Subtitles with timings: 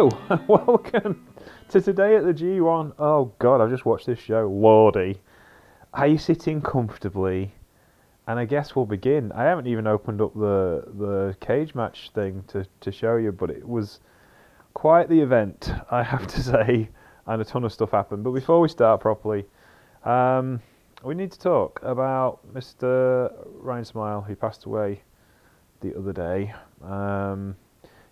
[0.00, 1.26] Hello, welcome
[1.68, 2.94] to today at the G1.
[2.98, 4.48] Oh God, I've just watched this show.
[4.48, 5.20] Lordy,
[5.92, 7.52] are you sitting comfortably?
[8.26, 9.30] And I guess we'll begin.
[9.32, 13.50] I haven't even opened up the the cage match thing to to show you, but
[13.50, 14.00] it was
[14.72, 16.88] quite the event, I have to say,
[17.26, 18.24] and a ton of stuff happened.
[18.24, 19.44] But before we start properly,
[20.06, 20.62] um,
[21.04, 23.30] we need to talk about Mr.
[23.52, 25.02] Ryan Smile, who passed away
[25.82, 26.54] the other day.
[26.82, 27.54] Um,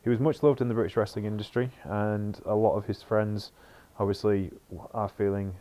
[0.08, 3.52] he was much loved in the British wrestling industry, and a lot of his friends
[3.98, 4.50] obviously
[4.94, 5.54] are feeling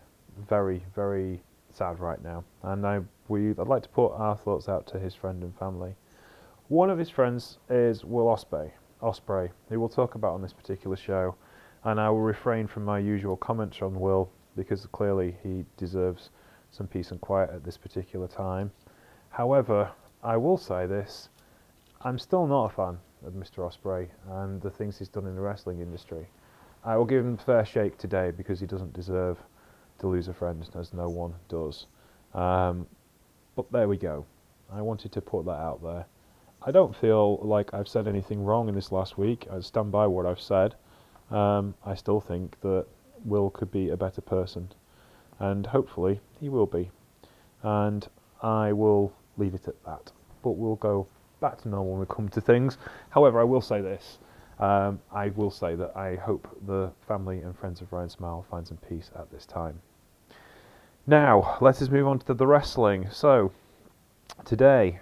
[0.47, 2.45] very, very sad right now.
[2.63, 5.95] And I, we, I'd like to put our thoughts out to his friend and family.
[6.69, 10.95] One of his friends is Will Ospreay, Ospreay, who we'll talk about on this particular
[10.95, 11.35] show,
[11.83, 16.29] and I will refrain from my usual comments on Will because clearly he deserves
[16.71, 18.71] some peace and quiet at this particular time.
[19.29, 19.91] However,
[20.23, 21.27] I will say this:
[21.99, 23.59] I'm still not a fan of Mr.
[23.59, 26.27] Ospreay and the things he's done in the wrestling industry.
[26.83, 29.37] I will give him a fair shake today because he doesn't deserve
[29.99, 31.87] to lose a friend, as no one does.
[32.33, 32.87] Um,
[33.55, 34.25] but there we go.
[34.71, 36.05] I wanted to put that out there.
[36.61, 39.47] I don't feel like I've said anything wrong in this last week.
[39.51, 40.75] I stand by what I've said.
[41.31, 42.85] Um, I still think that
[43.25, 44.71] Will could be a better person,
[45.39, 46.91] and hopefully he will be.
[47.63, 48.07] And
[48.41, 50.11] I will leave it at that.
[50.43, 51.07] But we'll go
[51.39, 52.77] back to normal when we come to things.
[53.09, 54.19] However, I will say this.
[54.59, 58.67] Um, I will say that I hope the family and friends of Ryan Smile find
[58.67, 59.81] some peace at this time.
[61.05, 63.07] Now, let us move on to the wrestling.
[63.11, 63.51] So,
[64.45, 64.99] today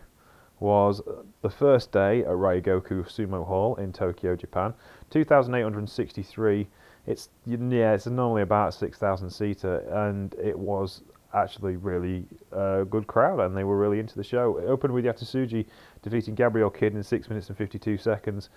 [0.59, 1.01] was
[1.41, 4.73] the first day at Ryogoku Sumo Hall in Tokyo, Japan.
[5.09, 6.67] 2,863.
[7.07, 11.03] It's yeah, it's normally about 6,000 seater, and it was
[11.35, 14.57] actually really uh, good crowd and they were really into the show.
[14.57, 15.65] It opened with Yota Tsuji
[16.01, 18.49] defeating Gabriel Kidd in 6 minutes and 52 seconds.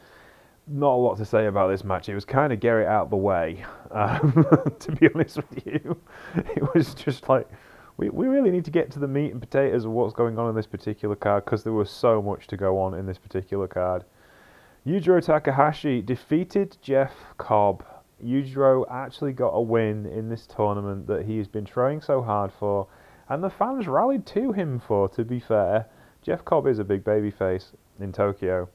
[0.67, 2.09] Not a lot to say about this match.
[2.09, 4.47] It was kind of it out the way, um,
[4.79, 5.97] to be honest with you.
[6.37, 7.49] It was just like,
[7.97, 10.49] we, we really need to get to the meat and potatoes of what's going on
[10.49, 13.67] in this particular card because there was so much to go on in this particular
[13.67, 14.05] card.
[14.87, 17.85] Yujiro Takahashi defeated Jeff Cobb
[18.25, 22.87] Yujiro actually got a win in this tournament that he's been trying so hard for,
[23.29, 25.87] and the fans rallied to him for, to be fair.
[26.23, 28.69] Jeff Cobb is a big babyface in Tokyo.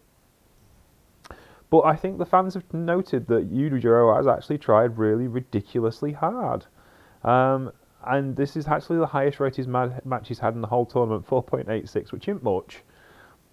[1.70, 6.66] But I think the fans have noted that Yujiro has actually tried really ridiculously hard.
[7.24, 7.72] Um,
[8.06, 12.12] and this is actually the highest rated match he's had in the whole tournament, 4.86,
[12.12, 12.84] which isn't much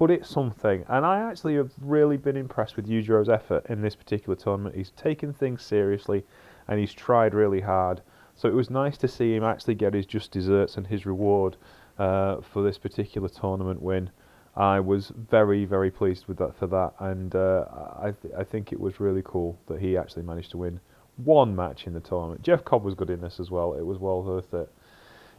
[0.01, 0.83] but it's something.
[0.89, 4.75] And I actually have really been impressed with Yujiro's effort in this particular tournament.
[4.75, 6.25] He's taken things seriously
[6.69, 8.01] and he's tried really hard.
[8.35, 11.59] So it was nice to see him actually get his just desserts and his reward
[11.99, 14.09] uh, for this particular tournament win.
[14.57, 17.67] I was very, very pleased with that for that, and uh,
[18.01, 20.81] I, th- I think it was really cool that he actually managed to win
[21.17, 22.43] one match in the tournament.
[22.43, 23.75] Jeff Cobb was good in this as well.
[23.75, 24.73] It was well worth it.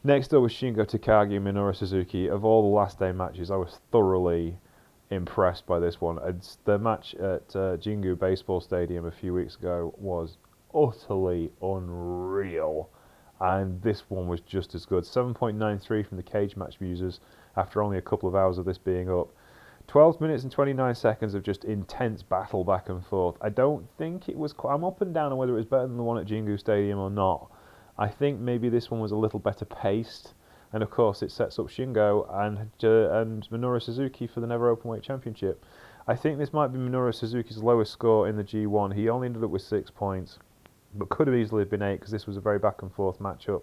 [0.03, 2.27] Next up was Shingo Takagi and Minoru Suzuki.
[2.27, 4.57] Of all the last day matches, I was thoroughly
[5.11, 6.17] impressed by this one.
[6.23, 10.39] It's the match at uh, Jingu Baseball Stadium a few weeks ago was
[10.73, 12.89] utterly unreal,
[13.41, 15.03] and this one was just as good.
[15.03, 17.19] 7.93 from the cage match users
[17.55, 19.27] after only a couple of hours of this being up.
[19.85, 23.35] 12 minutes and 29 seconds of just intense battle back and forth.
[23.39, 24.51] I don't think it was.
[24.51, 26.59] Quite, I'm up and down on whether it was better than the one at Jingu
[26.59, 27.51] Stadium or not.
[28.01, 30.33] I think maybe this one was a little better paced,
[30.73, 35.03] and of course it sets up Shingo and and Minoru Suzuki for the Never Openweight
[35.03, 35.63] Championship.
[36.07, 38.95] I think this might be Minoru Suzuki's lowest score in the G1.
[38.95, 40.39] He only ended up with six points,
[40.95, 43.61] but could have easily been eight because this was a very back and forth matchup.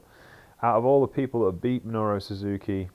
[0.62, 2.88] Out of all the people that beat Minoru Suzuki,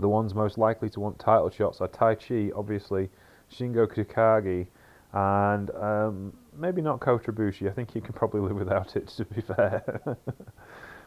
[0.00, 3.08] the ones most likely to want title shots are Taichi, obviously,
[3.50, 4.66] Shingo Takagi,
[5.16, 7.70] and um, maybe not Kota Ibushi.
[7.70, 10.00] I think he can probably live without it, to be fair.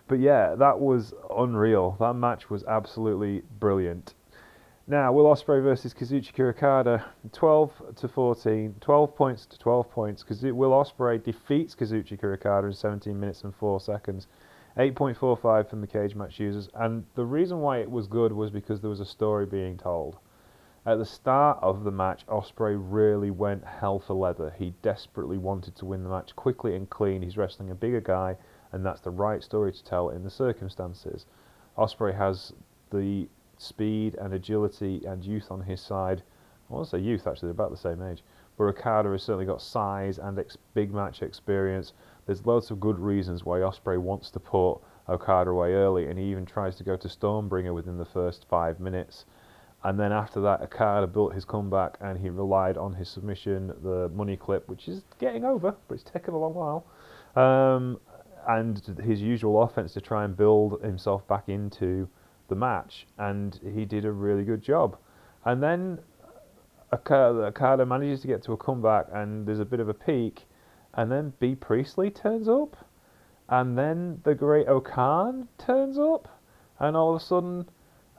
[0.08, 1.96] but yeah, that was unreal.
[2.00, 4.16] That match was absolutely brilliant.
[4.88, 10.24] Now, Will Ospreay versus Kazuchika Okada, 12 to 14, 12 points to 12 points.
[10.24, 14.26] Kazu- Will Ospreay defeats Kazuchika Okada in 17 minutes and 4 seconds.
[14.76, 18.82] 8.45 from the cage match users, and the reason why it was good was because
[18.82, 20.18] there was a story being told.
[20.86, 24.52] At the start of the match, Ospreay really went hell for leather.
[24.52, 27.22] He desperately wanted to win the match quickly and clean.
[27.22, 28.38] He's wrestling a bigger guy,
[28.72, 31.26] and that's the right story to tell in the circumstances.
[31.78, 32.54] Ospreay has
[32.92, 33.28] the
[33.58, 36.24] speed and agility and youth on his side.
[36.70, 38.24] I want to say youth, actually, they're about the same age.
[38.58, 41.92] But Okada has certainly got size and ex- big match experience.
[42.26, 44.78] There's lots of good reasons why Ospreay wants to put
[45.10, 48.80] Okada away early, and he even tries to go to Stormbringer within the first five
[48.80, 49.26] minutes
[49.84, 54.10] And then after that, Okada built his comeback and he relied on his submission, the
[54.14, 56.86] money clip, which is getting over, but it's taken a long while.
[57.36, 58.00] Um,
[58.48, 62.10] and his usual offense to try and build himself back into
[62.50, 63.08] the match.
[63.18, 64.98] And he did a really good job.
[65.46, 66.00] And then
[66.92, 70.46] Okada manages to get to a comeback and there's a bit of a peak.
[70.96, 72.76] And then Bea Priestley turns up.
[73.48, 76.28] And then the Great-O-Khan turns up.
[76.80, 77.70] And all of a sudden,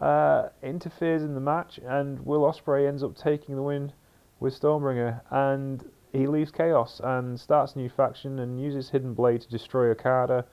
[0.01, 3.93] uh, interferes in the match, and Will Ospreay ends up taking the win
[4.39, 9.43] with Stormbringer, and he leaves Chaos and starts a new faction and uses Hidden Blade
[9.43, 10.45] to destroy Okada.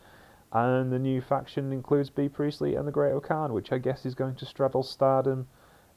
[0.53, 4.35] And the new faction includes Bea Priestley and the Great-O-Khan, which I guess is going
[4.35, 5.47] to straddle Stardom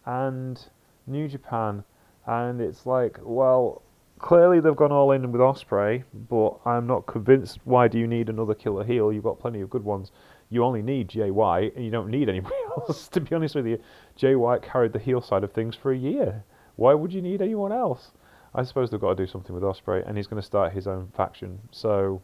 [0.05, 0.61] and
[1.07, 1.85] New Japan.
[2.27, 3.83] And it's like, well,
[4.21, 7.59] clearly they've gone all in with Ospreay, but I'm not convinced.
[7.65, 9.13] Why do you need another killer heel?
[9.13, 10.13] You've got plenty of good ones
[10.51, 13.09] you only need Jay White and you don't need anybody else.
[13.09, 13.79] to be honest with you,
[14.17, 16.45] Jay White carried the heel side of things for a year.
[16.77, 18.11] Why would you need anyone else?
[18.55, 20.89] I suppose they've got to do something with Ospreay, and he's going to start his
[20.89, 21.61] own faction.
[21.71, 22.21] So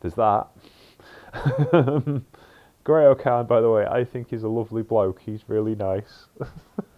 [0.00, 0.48] there's that.
[2.84, 5.20] Great-O-Khan, by the way, I think he's a lovely bloke.
[5.20, 6.26] He's really nice.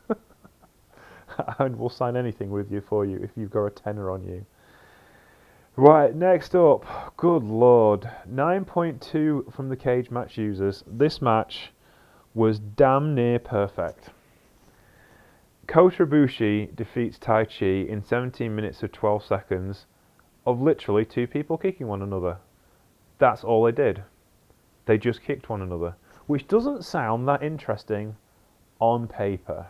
[1.58, 4.44] and we'll sign anything with you for you if you've got a tenner on you.
[5.74, 6.84] Right, next up,
[7.16, 10.84] good lord, 9.2 from the cage match users.
[10.86, 11.72] This match
[12.34, 14.10] was damn near perfect.
[15.66, 19.86] Kota Ibushi defeats Taichi in 17 minutes of 12 seconds
[20.44, 22.36] of literally two people kicking one another.
[23.18, 24.02] That's all they did.
[24.84, 25.94] They just kicked one another,
[26.26, 28.16] which doesn't sound that interesting
[28.80, 29.68] on paper.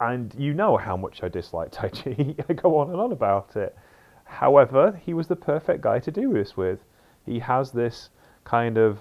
[0.00, 2.44] And you know how much I dislike Taichi.
[2.48, 3.76] I go on and on about it.
[4.24, 6.80] However, he was the perfect guy to do this with.
[7.26, 8.10] He has this
[8.44, 8.98] kind of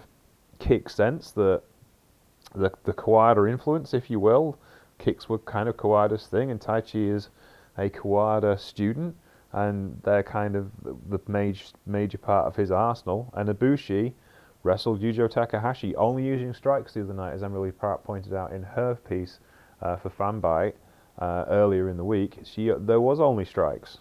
[0.60, 1.62] kick sense that
[2.56, 4.58] the the Kawada influence, if you will,
[4.98, 7.30] kicks were kind of Kawada's thing, and Taichi is
[7.78, 9.16] a Kawada student,
[9.52, 10.72] and they're kind of
[11.10, 13.32] the major major part of his arsenal.
[13.36, 14.14] And Ibushi
[14.64, 18.64] wrestled Yujo Takahashi, only using strikes the other night, as Emily Pratt pointed out in
[18.64, 19.40] her piece
[19.82, 20.74] uh, for Fanbyte
[21.20, 22.40] uh, earlier in the week.
[22.44, 24.00] She there was only strikes.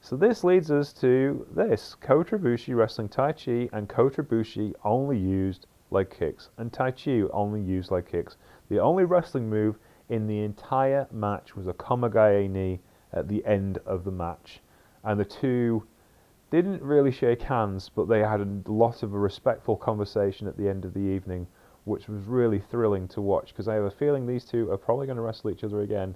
[0.00, 1.94] So this leads us to this.
[1.94, 7.90] Kota Ibushi wrestling Taichi and Kota Ibushi only used leg kicks and Taichi only used
[7.90, 8.36] leg kicks.
[8.68, 9.78] The only wrestling move
[10.08, 12.80] in the entire match was a Kamigoye knee
[13.12, 14.60] at the end of the match.
[15.04, 15.84] And the two
[16.50, 20.68] didn't really shake hands, but they had a lot of a respectful conversation at the
[20.68, 21.46] end of the evening,
[21.84, 25.06] which was really thrilling to watch because I have a feeling these two are probably
[25.06, 26.14] going to wrestle each other again.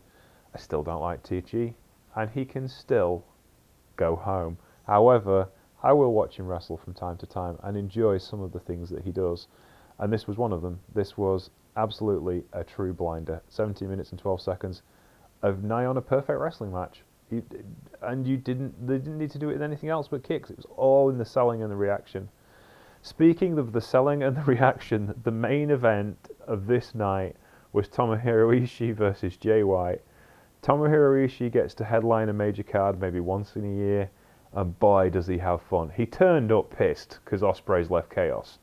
[0.57, 1.75] I still don't like Taichi,
[2.15, 3.27] and he can still
[3.97, 4.57] go home.
[4.87, 5.49] However,
[5.83, 8.89] I will watch him wrestle from time to time and enjoy some of the things
[8.89, 9.49] that he does.
[9.99, 10.81] And this was one of them.
[10.95, 13.43] This was absolutely a true blinder.
[13.51, 14.81] 17 minutes and 12 seconds
[15.43, 17.03] of nigh on a perfect wrestling match.
[17.31, 17.45] You,
[18.01, 20.49] and you didn't they didn't need to do it with anything else but kicks.
[20.49, 22.31] It was all in the selling and the reaction.
[23.03, 27.37] Speaking of the selling and the reaction, the main event of this night
[27.75, 30.01] was Tomohiro Ishii versus Jay White.
[30.67, 34.11] Tomohiro Ishii gets to headline a major card maybe once in a year,
[34.53, 35.93] and boy does he have fun.
[35.97, 38.59] He turned up pissed because Ospreay's left Chaos,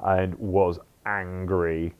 [0.00, 1.94] and was angry,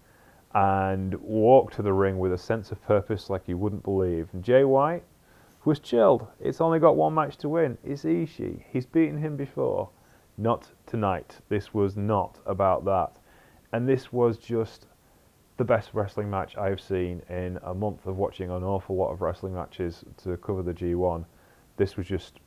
[0.57, 4.29] and walked to the ring with a sense of purpose like you wouldn't believe.
[4.33, 5.05] And Jay White
[5.65, 6.27] was chilled.
[6.41, 7.79] It's only got one match to win.
[7.85, 8.65] It's Ishii.
[8.73, 9.89] He's beaten him before.
[10.37, 11.39] Not tonight.
[11.49, 13.13] This was not about that.
[13.73, 14.87] And this was just
[15.57, 19.21] the best wrestling match I've seen in a month of watching an awful lot of
[19.21, 21.25] wrestling matches to cover the G1.
[21.77, 22.41] This was just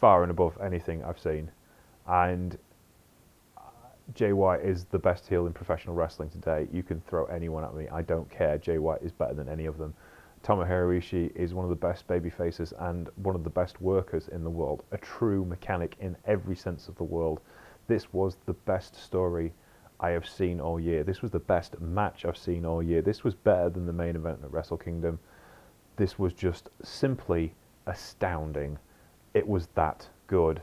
[0.00, 1.50] far and above anything I've seen.
[2.06, 2.56] And
[3.58, 3.60] uh,
[4.14, 6.66] Jay White is the best heel in professional wrestling today.
[6.72, 7.88] You can throw anyone at me.
[7.88, 8.56] I don't care.
[8.56, 9.92] Jay White is better than any of them.
[10.42, 14.28] Tomohiro Ishii is one of the best baby faces and one of the best workers
[14.28, 14.84] in the world.
[14.92, 17.40] A true mechanic in every sense of the world.
[17.86, 19.52] This was the best story
[19.98, 21.02] I have seen all year.
[21.04, 23.00] This was the best match I've seen all year.
[23.00, 25.18] This was better than the main event at Wrestle Kingdom.
[25.96, 27.54] This was just simply
[27.86, 28.78] astounding.
[29.32, 30.60] It was that good.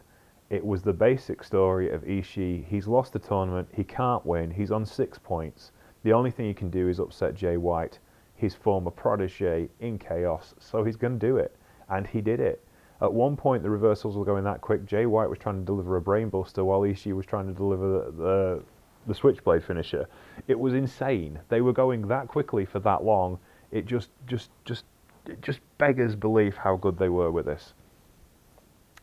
[0.50, 2.66] It was the basic story of Ishii.
[2.66, 3.70] He's lost the tournament.
[3.74, 4.52] He can't win.
[4.52, 5.72] He's on six points.
[6.04, 7.98] The only thing he can do is upset Jay White,
[8.36, 10.54] his former protege in chaos.
[10.60, 11.56] So he's going to do it.
[11.90, 12.64] And he did it.
[13.02, 14.86] At one point, the reversals were going that quick.
[14.86, 18.12] Jay White was trying to deliver a brainbuster while Ishii was trying to deliver the,
[18.12, 18.64] the
[19.08, 20.08] the switchblade finisher.
[20.48, 21.40] It was insane.
[21.50, 23.40] They were going that quickly for that long.
[23.72, 24.86] It just just just
[25.28, 27.74] it just beggars belief how good they were with this.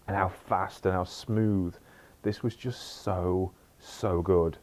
[0.07, 1.75] And how fast and how smooth.
[2.23, 4.59] This was just so so good.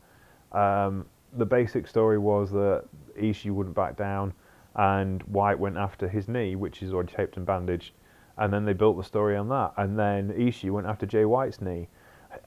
[0.52, 2.86] Um, the basic story was that
[3.20, 4.34] Ishii wouldn't back down.
[4.78, 7.94] and White went after his knee, which is already taped and bandaged,
[8.38, 9.74] and then they built the story on that.
[9.76, 11.90] And then Ishii went after Jay White's knee,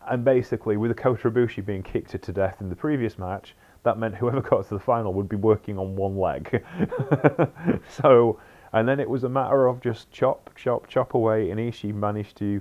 [0.09, 4.14] and basically with Kota Ibushi being kicked to death in the previous match, that meant
[4.14, 6.64] whoever got to the final would be working on one leg.
[7.88, 8.38] so,
[8.73, 12.37] and then it was a matter of just chop, chop, chop away, and Ishii managed
[12.38, 12.61] to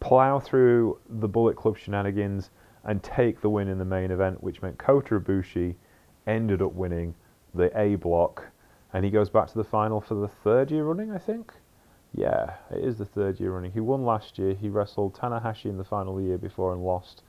[0.00, 2.50] plow through the Bullet Club shenanigans
[2.84, 5.74] and take the win in the main event, which meant Kota Ibushi
[6.26, 7.14] ended up winning
[7.54, 8.44] the A block,
[8.92, 11.52] and he goes back to the final for the third year running, I think.
[12.14, 13.72] Yeah, it is the third year running.
[13.72, 14.54] He won last year.
[14.54, 17.22] He wrestled Tanahashi in the final year before and lost.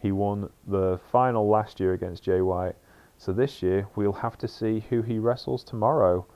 [0.00, 2.74] He won the final last year against Jay White.
[3.18, 6.26] So this year we'll have to see who he wrestles tomorrow.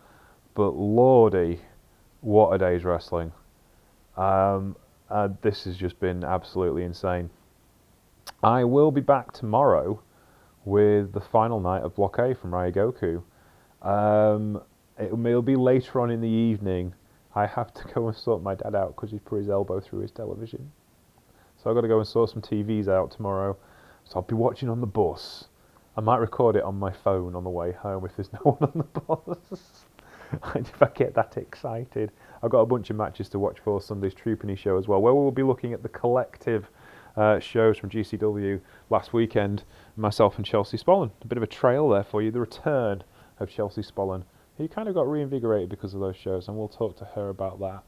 [0.54, 1.60] But lordy,
[2.20, 3.32] what a day's wrestling!
[4.16, 4.76] Um,
[5.10, 7.30] uh, this has just been absolutely insane.
[8.42, 10.02] I will be back tomorrow
[10.64, 13.22] with the final night of Block A from Ryogoku.
[13.82, 14.62] Um,
[14.98, 16.94] it will be later on in the evening.
[17.36, 20.00] I have to go and sort my dad out because he's put his elbow through
[20.00, 20.72] his television.
[21.62, 23.56] So I've got to go and sort some TVs out tomorrow.
[24.04, 25.44] So I'll be watching on the bus.
[25.96, 28.70] I might record it on my phone on the way home if there's no one
[28.70, 29.84] on the bus.
[30.54, 32.10] if I get that excited.
[32.42, 35.14] I've got a bunch of matches to watch for Sunday's Troopany show as well, where
[35.14, 36.68] we'll be looking at the collective
[37.16, 39.64] uh, shows from GCW last weekend.
[39.96, 41.10] Myself and Chelsea Spollen.
[41.22, 42.30] A bit of a trail there for you.
[42.30, 43.02] The return
[43.38, 44.24] of Chelsea Spollen,
[44.58, 47.60] who kind of got reinvigorated because of those shows, and we'll talk to her about
[47.60, 47.82] that.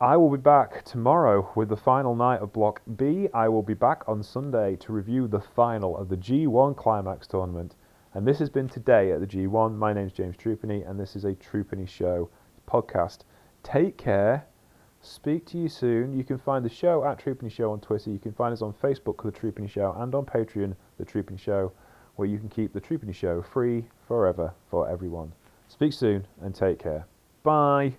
[0.00, 3.28] I will be back tomorrow with the final night of Block B.
[3.32, 7.76] I will be back on Sunday to review the final of the G1 Climax tournament.
[8.12, 9.76] And this has been today at the G1.
[9.76, 12.28] My name's James Troopany, and this is a Troopany Show
[12.68, 13.20] podcast.
[13.62, 14.46] Take care.
[15.00, 16.12] Speak to you soon.
[16.12, 18.10] You can find the show at Troopany Show on Twitter.
[18.10, 21.72] You can find us on Facebook, The Troopany Show, and on Patreon, The Troopany Show,
[22.16, 25.32] where you can keep The Troopany Show free forever for everyone.
[25.68, 27.06] Speak soon and take care.
[27.42, 27.94] Bye.